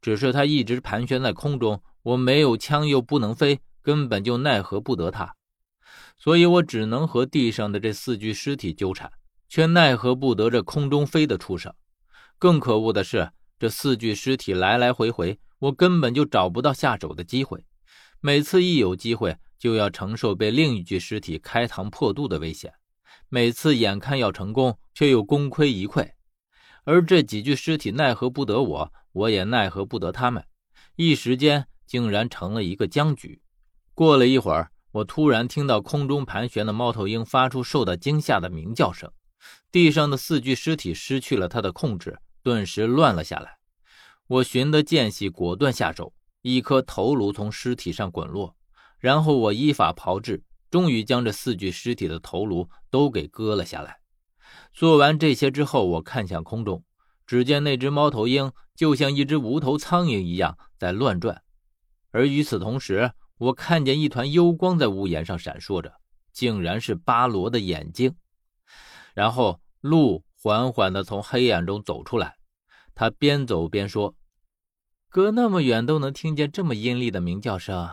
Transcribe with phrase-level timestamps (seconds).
[0.00, 5.34] 只是它一直盘旋在空中，我没有枪又不能飞，根本就奈何不得它，
[6.16, 9.10] 所以我只能和地上的这四具尸体纠缠，
[9.48, 11.74] 却奈何不得这空中飞的畜生。
[12.38, 17.66] 更可恶的是，这四具尸体来来回回，我根本就找不到下手的机会。
[18.20, 22.72] 每次一有机会，就要承受被另一具尸体开膛破肚的危险。
[23.28, 26.10] 每次眼看要成功，却又功亏一篑。
[26.84, 30.44] 而这几具尸体奈何不得我，我也奈何不得他们，
[30.96, 33.42] 一时间竟然成了一个僵局。
[33.94, 39.12] 过了一会儿，我突然听到空中盘旋的猫头鹰发出受到惊吓的鸣叫声，
[39.70, 43.58] 地上的四具尸体失去了它的控制，顿时乱了下来。
[44.26, 48.56] 我寻得间隙，果断下手，一颗头颅从尸体上滚落，
[48.98, 53.99] 然后我依法炮制，终于将这四具尸体的头颅都给割了下来。
[54.72, 56.84] 做完这些之后，我看向空中，
[57.26, 61.42] 只见那只猫头鹰就像一只无头苍蝇一样在乱转，
[62.10, 65.94] 而与此同时，我看见一团幽光在屋檐上闪烁着，
[66.32, 68.14] 竟然是巴罗的眼睛。
[69.12, 72.36] 然后，鹿缓缓地从黑暗中走出来，
[72.94, 74.14] 他边走边说
[75.10, 77.90] ：“隔那么远都能听见这么阴厉的鸣叫声，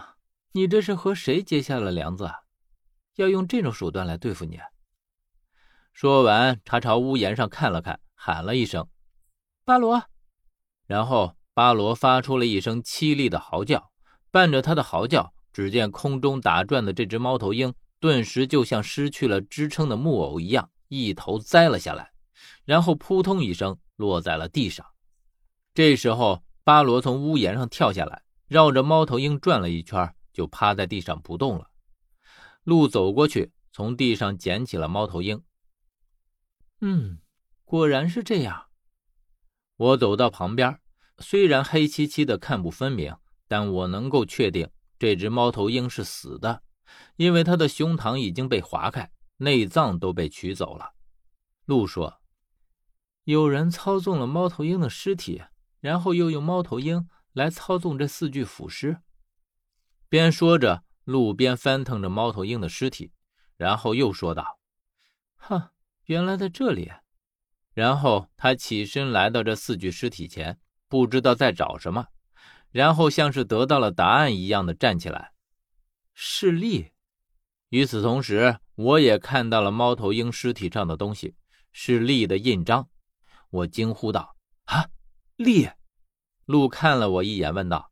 [0.52, 2.26] 你这是和谁结下了梁子？
[2.26, 2.36] 啊
[3.16, 4.60] 要用这种手段来对付你？”
[6.00, 8.88] 说完，他朝屋檐上看了看，喊了一声
[9.66, 10.04] ：“巴罗。”
[10.86, 13.90] 然后巴罗发出了一声凄厉的嚎叫，
[14.30, 22.12] 伴着他的嚎叫，只见空中打转的这只猫头鹰顿时就像失去了支撑的木偶一样，一头栽了下来，
[22.64, 24.86] 然后扑通一声落在了地上。
[25.74, 31.72] 这时候，巴罗从屋檐上跳下来，绕着猫头鹰转了一圈，就趴在地上不动了。
[32.64, 35.42] 鹿走过去，从地上捡起了猫头鹰。
[36.82, 37.20] 嗯，
[37.66, 38.68] 果然是这样。
[39.76, 40.80] 我走到旁边，
[41.18, 43.16] 虽然黑漆漆的看不分明，
[43.48, 46.62] 但我能够确定这只猫头鹰是死的，
[47.16, 50.94] 因为它的胸膛已经被划开，内脏都被取走了。
[51.66, 52.22] 鹿说
[53.26, 55.44] ：“有人操纵了猫头鹰的尸体，
[55.80, 59.02] 然后又用猫头鹰来操纵这四具腐尸。”
[60.10, 63.12] 边说着，鹿边翻腾着猫头鹰的尸体，
[63.58, 64.60] 然后又说道
[65.38, 65.70] ：“哼。”
[66.08, 66.92] 原来在这里，
[67.74, 70.58] 然后他起身来到这四具尸体前，
[70.88, 72.08] 不知道在找什么，
[72.72, 75.34] 然后像是得到了答案一样的站起来，
[76.14, 76.92] 是力。
[77.70, 81.36] 与此同时，我也看到了猫头鹰尸体上的东西，
[81.74, 82.90] 是力的印章。
[83.50, 84.90] 我惊呼道：“啊，
[85.36, 85.70] 力！”
[86.46, 87.92] 鹿看了我一眼，问道：“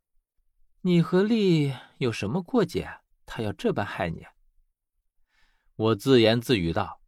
[0.83, 2.89] 你和力有什么过节？
[3.25, 4.25] 他要这般害你？”
[5.75, 7.01] 我自言自语道。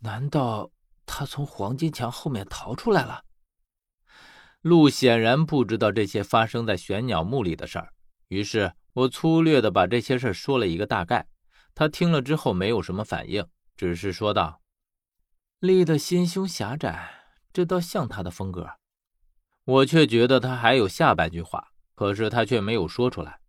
[0.00, 0.70] 难道
[1.06, 3.24] 他从黄金墙后面逃出来了？
[4.62, 7.92] 鹿显然不知道这些发生在玄鸟墓里的事儿，
[8.28, 11.26] 于是我粗略的把这些事说了一个大概。
[11.74, 13.46] 他听了之后没有什么反应，
[13.76, 14.60] 只是说道
[15.60, 17.10] ：“丽的心胸狭窄，
[17.52, 18.68] 这倒像他的风格。”
[19.64, 23.40] 我却觉得他还有下半句话，可是他却没有说出来，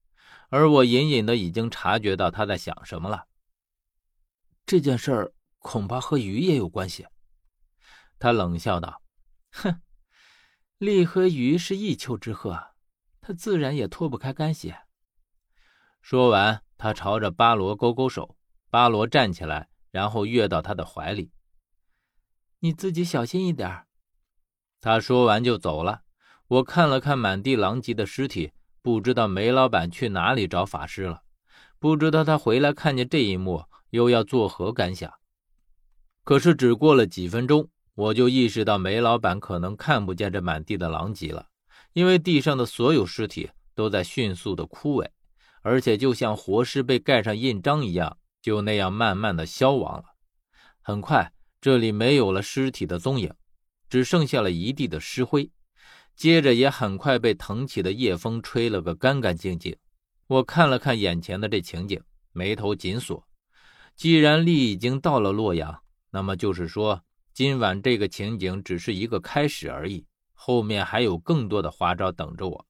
[0.49, 3.25] 而我隐隐的已经察觉到他在想什么了。
[4.65, 5.33] 这件事儿。
[5.61, 7.07] 恐怕和鱼也有关系。
[8.19, 9.01] 他冷笑道
[9.53, 9.81] ：“哼，
[10.77, 12.71] 利和鱼是一丘之貉，
[13.21, 14.73] 他自然也脱不开干系。”
[16.01, 18.35] 说完，他朝着巴罗勾勾手。
[18.69, 21.31] 巴罗站起来，然后跃到他的怀里。
[22.59, 23.85] “你自己小心一点。”
[24.81, 26.01] 他说完就走了。
[26.47, 28.51] 我看了看满地狼藉的尸体，
[28.81, 31.23] 不知道梅老板去哪里找法师了。
[31.79, 35.13] 不知道他回来看见这一幕，又要作何感想？
[36.23, 41.47] 可是，只过了几分钟，我就意识到梅老板可能看不见这满地的狼藉了，
[41.93, 45.07] 因为地上的所有尸体都在迅速的枯萎，
[45.61, 50.05] 而且就像活尸被盖上印章一样，就那样慢慢的消亡了。
[50.81, 53.33] 很快，这里没有了尸体的踪影，
[53.89, 55.51] 只剩下了一地的尸灰，
[56.15, 59.75] 接着也很快被腾起的夜风吹了个干干净净。
[60.27, 62.01] 我看了看眼前的这情景，
[62.31, 63.27] 眉头紧锁。
[63.95, 65.81] 既然力已经到了洛阳，
[66.11, 67.01] 那么就是说，
[67.33, 72.67] 今晚这个情景只是一个开始而已，后面还有更多的花招等着我。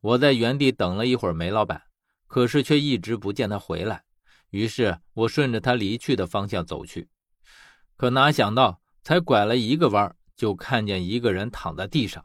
[0.00, 1.82] 我在原地等了一会儿梅老板，
[2.26, 4.04] 可是却一直不见他回来。
[4.50, 7.08] 于是我顺着他离去的方向走去，
[7.96, 12.22] 可哪想到，才拐了一个弯，就看见一个人躺在地上。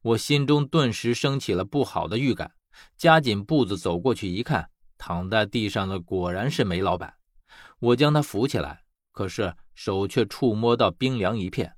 [0.00, 2.52] 我心中顿时升起了不好的预感，
[2.96, 7.14] 加紧步子走过去一看，躺在地上的果然是梅老板。
[7.80, 8.82] 我将他扶起来。
[9.18, 11.74] 可是手却触摸到冰凉一片，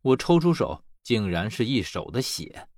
[0.00, 2.68] 我抽出手，竟然是一手的血。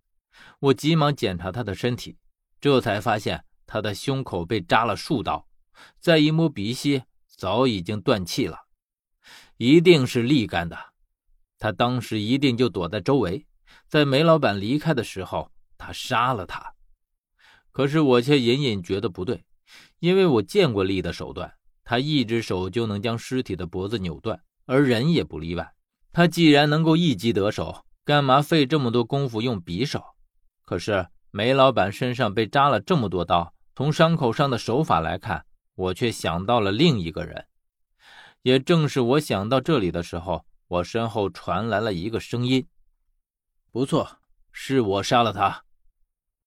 [0.58, 2.16] 我急忙检查他的身体，
[2.58, 5.46] 这才发现他的胸口被扎了数刀，
[6.00, 8.58] 再一摸鼻息，早已经断气了，
[9.58, 10.78] 一定是力干的。
[11.58, 13.46] 他当时一定就躲在周围，
[13.86, 16.72] 在梅老板离开的时候，他杀了他。
[17.70, 19.44] 可是我却隐隐觉得不对，
[19.98, 21.55] 因为我见过力的手段，
[21.88, 25.72] 他一只手就能将尸体的脖子扭断，而人也不例外。
[26.12, 30.02] 他既然能够一击得手，干嘛费这么多功夫用匕首？
[30.64, 35.46] 可是梅老板身上被扎了这么多刀，从伤口上的手法来看，
[35.76, 37.46] 我却想到了另一个人。
[38.42, 42.66] 也正是我想到这里的时候，我身后传来了一个声音
[43.70, 44.18] ：“不错，
[44.50, 45.62] 是我杀了他。”